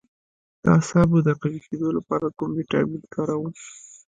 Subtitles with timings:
[0.63, 3.53] د اعصابو د قوي کیدو لپاره کوم ویټامین وکاروم؟